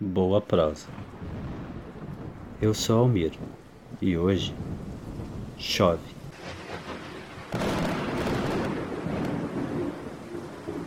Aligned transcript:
Boa 0.00 0.40
prosa. 0.40 0.86
Eu 2.62 2.72
sou 2.72 3.00
Almir 3.00 3.32
e 4.00 4.16
hoje 4.16 4.54
chove. 5.58 5.98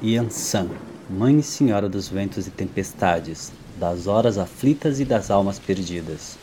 Yansan, 0.00 0.68
Mãe 1.08 1.40
e 1.40 1.42
Senhora 1.42 1.88
dos 1.88 2.08
ventos 2.08 2.46
e 2.46 2.52
tempestades, 2.52 3.52
das 3.80 4.06
horas 4.06 4.38
aflitas 4.38 5.00
e 5.00 5.04
das 5.04 5.28
almas 5.28 5.58
perdidas. 5.58 6.38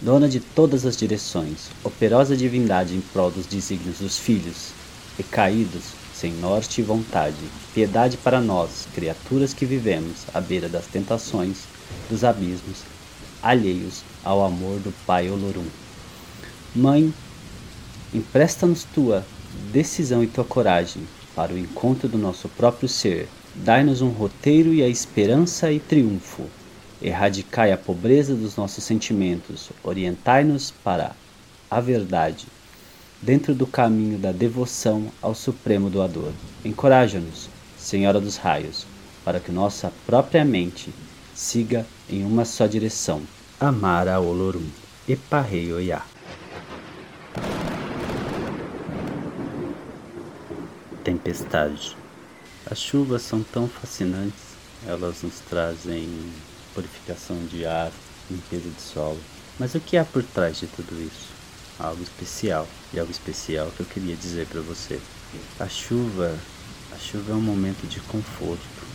Dona 0.00 0.28
de 0.28 0.38
todas 0.38 0.86
as 0.86 0.96
direções, 0.96 1.68
operosa 1.82 2.36
divindade 2.36 2.94
em 2.94 3.00
prol 3.00 3.32
dos 3.32 3.44
desígnios 3.44 3.98
dos 3.98 4.16
filhos, 4.16 4.70
e 5.18 5.24
caídos, 5.24 5.94
sem 6.18 6.32
norte 6.32 6.80
e 6.80 6.84
vontade, 6.84 7.36
piedade 7.72 8.16
para 8.16 8.40
nós, 8.40 8.88
criaturas 8.92 9.54
que 9.54 9.64
vivemos 9.64 10.26
à 10.34 10.40
beira 10.40 10.68
das 10.68 10.84
tentações, 10.86 11.58
dos 12.10 12.24
abismos, 12.24 12.82
alheios 13.40 14.02
ao 14.24 14.44
amor 14.44 14.80
do 14.80 14.92
Pai 15.06 15.30
Olorum. 15.30 15.66
Mãe, 16.74 17.14
empresta-nos 18.12 18.82
tua 18.82 19.24
decisão 19.70 20.24
e 20.24 20.26
tua 20.26 20.44
coragem 20.44 21.06
para 21.36 21.54
o 21.54 21.58
encontro 21.58 22.08
do 22.08 22.18
nosso 22.18 22.48
próprio 22.48 22.88
ser. 22.88 23.28
Dai-nos 23.54 24.02
um 24.02 24.08
roteiro 24.08 24.74
e 24.74 24.82
a 24.82 24.88
esperança 24.88 25.70
e 25.70 25.78
triunfo. 25.78 26.46
Erradicai 27.00 27.70
a 27.70 27.78
pobreza 27.78 28.34
dos 28.34 28.56
nossos 28.56 28.82
sentimentos. 28.82 29.70
Orientai-nos 29.84 30.72
para 30.82 31.14
a 31.70 31.80
verdade, 31.80 32.46
dentro 33.20 33.54
do 33.54 33.66
caminho 33.66 34.18
da 34.18 34.32
devoção 34.32 35.08
ao 35.20 35.34
Supremo 35.34 35.90
Doador. 35.90 36.32
Encoraja-nos, 36.64 37.48
Senhora 37.76 38.20
dos 38.20 38.36
Raios, 38.36 38.86
para 39.24 39.40
que 39.40 39.52
nossa 39.52 39.92
própria 40.06 40.44
mente 40.44 40.92
siga 41.34 41.86
em 42.08 42.24
uma 42.24 42.44
só 42.44 42.66
direção, 42.66 43.22
amar 43.60 44.08
a 44.08 44.20
Olorum, 44.20 44.66
Eparrei 45.08 45.72
Oiá. 45.72 46.04
Tempestade. 51.02 51.96
As 52.70 52.78
chuvas 52.78 53.22
são 53.22 53.42
tão 53.42 53.66
fascinantes, 53.66 54.48
elas 54.86 55.22
nos 55.22 55.40
trazem 55.40 56.08
purificação 56.74 57.36
de 57.46 57.64
ar, 57.64 57.90
limpeza 58.30 58.68
de 58.68 58.80
solo. 58.80 59.18
Mas 59.58 59.74
o 59.74 59.80
que 59.80 59.96
há 59.96 60.04
por 60.04 60.22
trás 60.22 60.58
de 60.58 60.66
tudo 60.66 61.00
isso? 61.00 61.37
Algo 61.78 62.02
especial, 62.02 62.66
e 62.92 62.98
algo 62.98 63.12
especial 63.12 63.70
que 63.76 63.80
eu 63.80 63.86
queria 63.86 64.16
dizer 64.16 64.46
para 64.46 64.60
você. 64.60 65.00
A 65.60 65.68
chuva, 65.68 66.36
a 66.92 66.98
chuva 66.98 67.32
é 67.32 67.34
um 67.34 67.40
momento 67.40 67.86
de 67.86 68.00
conforto, 68.00 68.86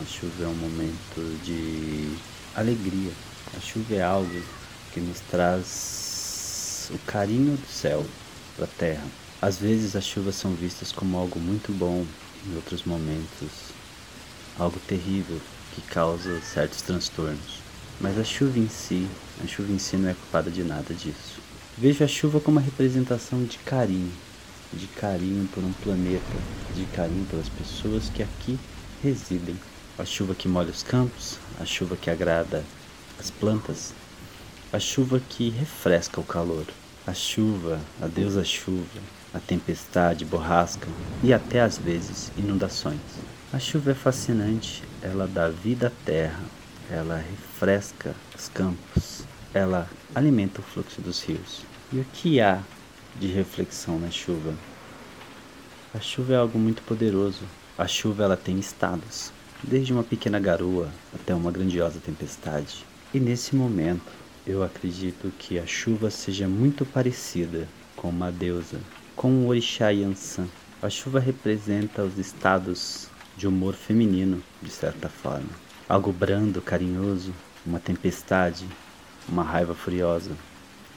a 0.00 0.04
chuva 0.06 0.44
é 0.44 0.46
um 0.46 0.54
momento 0.54 1.40
de 1.44 2.16
alegria. 2.54 3.12
A 3.56 3.60
chuva 3.60 3.94
é 3.94 4.02
algo 4.02 4.42
que 4.92 5.00
nos 5.00 5.20
traz 5.30 6.90
o 6.90 6.98
carinho 7.06 7.56
do 7.56 7.66
céu 7.68 8.04
para 8.56 8.64
a 8.64 8.68
terra. 8.78 9.04
Às 9.40 9.58
vezes 9.58 9.94
as 9.94 10.04
chuvas 10.04 10.34
são 10.34 10.54
vistas 10.54 10.90
como 10.90 11.16
algo 11.16 11.38
muito 11.38 11.72
bom, 11.72 12.04
em 12.46 12.56
outros 12.56 12.84
momentos 12.84 13.72
algo 14.58 14.78
terrível 14.86 15.40
que 15.74 15.80
causa 15.82 16.40
certos 16.40 16.82
transtornos. 16.82 17.62
Mas 18.00 18.18
a 18.18 18.24
chuva 18.24 18.58
em 18.58 18.68
si, 18.68 19.08
a 19.42 19.46
chuva 19.46 19.72
em 19.72 19.78
si 19.78 19.96
não 19.96 20.10
é 20.10 20.14
culpada 20.14 20.50
de 20.50 20.62
nada 20.62 20.92
disso. 20.94 21.40
Vejo 21.76 22.04
a 22.04 22.06
chuva 22.06 22.38
como 22.38 22.58
uma 22.58 22.64
representação 22.64 23.42
de 23.44 23.56
carinho, 23.58 24.12
de 24.74 24.86
carinho 24.88 25.48
por 25.48 25.64
um 25.64 25.72
planeta, 25.72 26.36
de 26.74 26.84
carinho 26.94 27.24
pelas 27.24 27.48
pessoas 27.48 28.10
que 28.10 28.22
aqui 28.22 28.58
residem 29.02 29.56
a 29.98 30.04
chuva 30.04 30.34
que 30.34 30.46
molha 30.46 30.70
os 30.70 30.82
campos, 30.82 31.38
a 31.58 31.64
chuva 31.64 31.96
que 31.96 32.10
agrada 32.10 32.62
as 33.18 33.30
plantas, 33.30 33.94
a 34.70 34.78
chuva 34.78 35.18
que 35.30 35.48
refresca 35.48 36.20
o 36.20 36.24
calor, 36.24 36.66
a 37.06 37.14
chuva, 37.14 37.80
a 38.02 38.06
deusa 38.06 38.44
chuva, 38.44 39.00
a 39.32 39.40
tempestade, 39.40 40.26
borrasca 40.26 40.86
e 41.22 41.32
até 41.32 41.62
às 41.62 41.78
vezes 41.78 42.30
inundações. 42.36 43.00
A 43.50 43.58
chuva 43.58 43.92
é 43.92 43.94
fascinante, 43.94 44.84
ela 45.00 45.26
dá 45.26 45.48
vida 45.48 45.86
à 45.86 46.04
terra, 46.04 46.44
ela 46.90 47.16
refresca 47.16 48.14
os 48.38 48.50
campos, 48.50 49.24
ela 49.54 49.88
alimenta 50.14 50.60
o 50.60 50.64
fluxo 50.64 51.00
dos 51.00 51.22
rios. 51.22 51.62
E 51.92 51.98
o 51.98 52.06
que 52.12 52.40
há 52.40 52.62
de 53.18 53.26
reflexão 53.26 53.98
na 53.98 54.10
chuva? 54.10 54.54
A 55.94 56.00
chuva 56.00 56.32
é 56.32 56.36
algo 56.36 56.58
muito 56.58 56.82
poderoso. 56.82 57.42
A 57.76 57.86
chuva 57.86 58.24
ela 58.24 58.36
tem 58.36 58.58
estados 58.58 59.32
desde 59.62 59.92
uma 59.92 60.02
pequena 60.02 60.40
garoa 60.40 60.88
até 61.14 61.34
uma 61.34 61.50
grandiosa 61.50 62.00
tempestade. 62.00 62.84
E 63.12 63.20
nesse 63.20 63.54
momento, 63.54 64.10
eu 64.46 64.62
acredito 64.62 65.32
que 65.38 65.58
a 65.58 65.66
chuva 65.66 66.10
seja 66.10 66.48
muito 66.48 66.84
parecida 66.84 67.68
com 67.94 68.08
uma 68.08 68.32
deusa, 68.32 68.80
com 69.14 69.30
o 69.30 69.48
orixá 69.48 69.90
Yansan. 69.90 70.48
A 70.80 70.88
chuva 70.90 71.20
representa 71.20 72.02
os 72.02 72.18
estados 72.18 73.08
de 73.36 73.46
humor 73.46 73.74
feminino, 73.74 74.42
de 74.60 74.70
certa 74.70 75.08
forma. 75.08 75.50
Algo 75.88 76.12
brando, 76.12 76.60
carinhoso, 76.60 77.32
uma 77.64 77.78
tempestade, 77.78 78.66
uma 79.28 79.42
raiva 79.42 79.74
furiosa. 79.74 80.32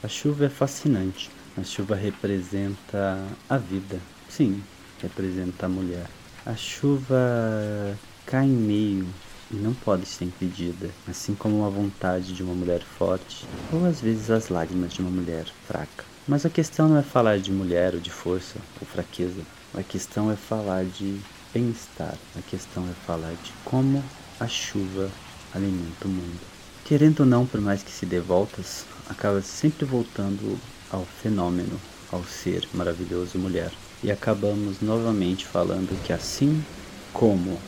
A 0.02 0.08
chuva 0.08 0.46
é 0.46 0.48
fascinante. 0.48 1.30
A 1.56 1.64
chuva 1.64 1.94
representa 1.94 3.24
a 3.48 3.56
vida. 3.56 3.98
Sim, 4.28 4.62
representa 5.00 5.66
a 5.66 5.68
mulher. 5.68 6.06
A 6.44 6.54
chuva 6.54 7.96
cai 8.26 8.44
em 8.44 8.50
meio 8.50 9.06
e 9.50 9.56
não 9.56 9.72
pode 9.72 10.06
ser 10.06 10.24
impedida, 10.24 10.90
assim 11.08 11.34
como 11.34 11.64
a 11.64 11.68
vontade 11.68 12.32
de 12.32 12.42
uma 12.42 12.54
mulher 12.54 12.82
forte 12.82 13.46
ou 13.72 13.84
às 13.86 14.00
vezes 14.00 14.30
as 14.30 14.48
lágrimas 14.48 14.92
de 14.92 15.00
uma 15.00 15.10
mulher 15.10 15.46
fraca. 15.66 16.04
Mas 16.26 16.44
a 16.44 16.50
questão 16.50 16.88
não 16.88 16.98
é 16.98 17.02
falar 17.02 17.38
de 17.38 17.52
mulher 17.52 17.94
ou 17.94 18.00
de 18.00 18.10
força 18.10 18.58
ou 18.80 18.86
fraqueza, 18.86 19.42
a 19.74 19.82
questão 19.82 20.30
é 20.30 20.36
falar 20.36 20.84
de 20.84 21.20
bem-estar, 21.54 22.16
a 22.36 22.42
questão 22.42 22.84
é 22.88 23.06
falar 23.06 23.34
de 23.42 23.52
como 23.64 24.02
a 24.40 24.48
chuva 24.48 25.10
alimenta 25.54 26.06
o 26.06 26.08
mundo. 26.08 26.55
Querendo 26.86 27.20
ou 27.20 27.26
não, 27.26 27.44
por 27.44 27.60
mais 27.60 27.82
que 27.82 27.90
se 27.90 28.06
dê 28.06 28.20
voltas, 28.20 28.84
acaba 29.08 29.42
sempre 29.42 29.84
voltando 29.84 30.56
ao 30.88 31.04
fenômeno, 31.20 31.80
ao 32.12 32.22
ser 32.22 32.62
maravilhoso 32.72 33.36
mulher. 33.40 33.72
E 34.04 34.10
acabamos 34.12 34.80
novamente 34.80 35.44
falando 35.44 36.00
que 36.04 36.12
assim 36.12 36.64
como 37.12 37.58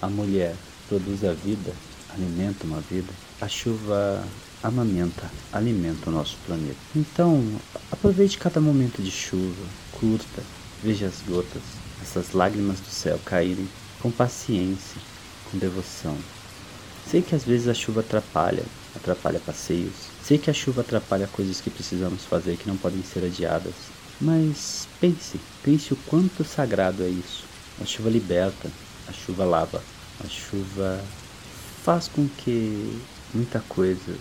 a 0.00 0.08
mulher 0.08 0.56
produz 0.88 1.22
a 1.24 1.34
vida, 1.34 1.74
alimenta 2.08 2.64
uma 2.64 2.80
vida, 2.80 3.12
a 3.38 3.46
chuva 3.48 4.26
amamenta, 4.62 5.30
alimenta 5.52 6.08
o 6.08 6.12
nosso 6.14 6.38
planeta. 6.46 6.78
Então, 6.96 7.44
aproveite 7.92 8.38
cada 8.38 8.62
momento 8.62 9.02
de 9.02 9.10
chuva, 9.10 9.66
curta, 9.92 10.42
veja 10.82 11.04
as 11.04 11.20
gotas, 11.28 11.62
essas 12.00 12.32
lágrimas 12.32 12.80
do 12.80 12.88
céu 12.88 13.20
caírem 13.26 13.68
com 14.00 14.10
paciência, 14.10 14.96
com 15.50 15.58
devoção. 15.58 16.16
Sei 17.10 17.22
que 17.22 17.34
às 17.34 17.44
vezes 17.44 17.68
a 17.68 17.74
chuva 17.74 18.00
atrapalha, 18.00 18.64
atrapalha 18.96 19.40
passeios. 19.40 19.92
Sei 20.22 20.38
que 20.38 20.50
a 20.50 20.54
chuva 20.54 20.80
atrapalha 20.80 21.26
coisas 21.26 21.60
que 21.60 21.70
precisamos 21.70 22.24
fazer 22.24 22.56
que 22.56 22.68
não 22.68 22.76
podem 22.76 23.02
ser 23.02 23.24
adiadas. 23.24 23.74
Mas 24.20 24.88
pense, 25.00 25.38
pense 25.62 25.92
o 25.92 25.96
quanto 26.06 26.44
sagrado 26.44 27.02
é 27.02 27.08
isso. 27.08 27.44
A 27.80 27.84
chuva 27.84 28.08
liberta, 28.08 28.70
a 29.08 29.12
chuva 29.12 29.44
lava, 29.44 29.82
a 30.24 30.28
chuva 30.28 31.04
faz 31.84 32.08
com 32.08 32.26
que 32.38 33.00
muita 33.34 33.60
coisa 33.68 34.16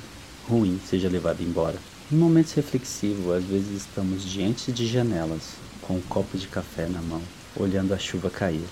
ruim 0.50 0.80
seja 0.86 1.08
levada 1.08 1.42
embora. 1.42 1.78
Em 2.12 2.16
momentos 2.16 2.54
reflexivos, 2.54 3.32
às 3.32 3.44
vezes 3.44 3.84
estamos 3.84 4.26
diante 4.26 4.72
de 4.72 4.86
janelas, 4.86 5.54
com 5.82 5.96
um 5.96 6.02
copo 6.02 6.38
de 6.38 6.48
café 6.48 6.88
na 6.88 7.02
mão, 7.02 7.22
olhando 7.56 7.94
a 7.94 7.98
chuva 7.98 8.30
cair. 8.30 8.68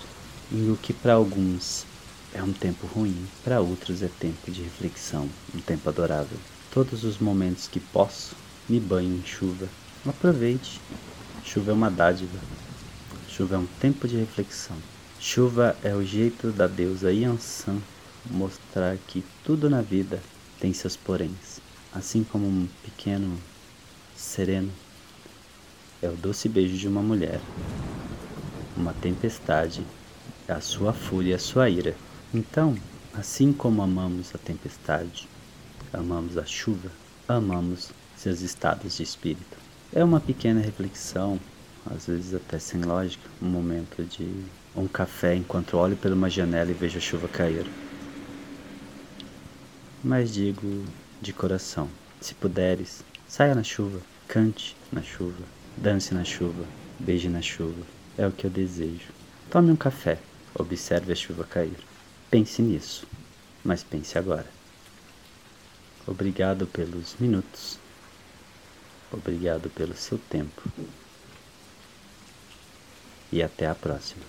E 0.50 0.68
o 0.68 0.76
que 0.76 0.92
para 0.92 1.14
alguns 1.14 1.86
é 2.34 2.42
um 2.42 2.52
tempo 2.52 2.86
ruim, 2.86 3.26
para 3.44 3.60
outros 3.60 4.02
é 4.02 4.08
tempo 4.08 4.50
de 4.50 4.62
reflexão, 4.62 5.28
um 5.54 5.60
tempo 5.60 5.88
adorável. 5.88 6.38
Todos 6.72 7.04
os 7.04 7.18
momentos 7.18 7.68
que 7.68 7.78
posso, 7.78 8.34
me 8.68 8.80
banho 8.80 9.16
em 9.16 9.24
chuva. 9.24 9.68
Aproveite. 10.06 10.80
Chuva 11.44 11.70
é 11.70 11.74
uma 11.74 11.90
dádiva. 11.90 12.38
Chuva 13.28 13.56
é 13.56 13.58
um 13.58 13.66
tempo 13.80 14.08
de 14.08 14.16
reflexão. 14.16 14.76
Chuva 15.20 15.76
é 15.82 15.94
o 15.94 16.04
jeito 16.04 16.50
da 16.50 16.66
deusa 16.66 17.12
Yansan 17.12 17.78
mostrar 18.30 18.96
que 19.08 19.24
tudo 19.44 19.68
na 19.68 19.82
vida 19.82 20.20
tem 20.58 20.72
seus 20.72 20.96
poréns. 20.96 21.60
Assim 21.92 22.24
como 22.24 22.46
um 22.46 22.66
pequeno 22.82 23.38
sereno 24.16 24.72
é 26.00 26.08
o 26.08 26.16
doce 26.16 26.48
beijo 26.48 26.76
de 26.76 26.88
uma 26.88 27.02
mulher. 27.02 27.40
Uma 28.76 28.94
tempestade 28.94 29.84
é 30.48 30.52
a 30.52 30.60
sua 30.60 30.92
fúria, 30.92 31.36
a 31.36 31.38
sua 31.38 31.68
ira. 31.68 31.94
Então, 32.34 32.74
assim 33.12 33.52
como 33.52 33.82
amamos 33.82 34.34
a 34.34 34.38
tempestade, 34.38 35.28
amamos 35.92 36.38
a 36.38 36.46
chuva, 36.46 36.90
amamos 37.28 37.90
seus 38.16 38.40
estados 38.40 38.96
de 38.96 39.02
espírito. 39.02 39.58
É 39.92 40.02
uma 40.02 40.18
pequena 40.18 40.60
reflexão, 40.60 41.38
às 41.84 42.06
vezes 42.06 42.34
até 42.34 42.58
sem 42.58 42.80
lógica, 42.80 43.28
um 43.40 43.48
momento 43.48 44.02
de 44.04 44.26
um 44.74 44.88
café 44.88 45.34
enquanto 45.34 45.76
olho 45.76 45.94
por 45.94 46.10
uma 46.10 46.30
janela 46.30 46.70
e 46.70 46.74
vejo 46.74 46.96
a 46.96 47.00
chuva 47.02 47.28
cair. 47.28 47.66
mas 50.02 50.32
digo 50.32 50.84
de 51.20 51.32
coração. 51.32 51.88
Se 52.20 52.34
puderes, 52.34 53.04
saia 53.28 53.54
na 53.54 53.62
chuva, 53.62 54.00
cante 54.26 54.74
na 54.90 55.02
chuva, 55.02 55.44
dance 55.76 56.14
na 56.14 56.24
chuva, 56.24 56.64
beije 56.98 57.28
na 57.28 57.42
chuva. 57.42 57.82
É 58.16 58.26
o 58.26 58.32
que 58.32 58.46
eu 58.46 58.50
desejo. 58.50 59.12
Tome 59.50 59.70
um 59.70 59.76
café, 59.76 60.18
observe 60.54 61.12
a 61.12 61.16
chuva 61.16 61.44
cair. 61.44 61.91
Pense 62.32 62.62
nisso, 62.62 63.06
mas 63.62 63.82
pense 63.82 64.16
agora. 64.16 64.46
Obrigado 66.06 66.66
pelos 66.66 67.14
minutos. 67.20 67.78
Obrigado 69.12 69.68
pelo 69.68 69.94
seu 69.94 70.16
tempo. 70.16 70.62
E 73.30 73.42
até 73.42 73.66
a 73.66 73.74
próxima. 73.74 74.24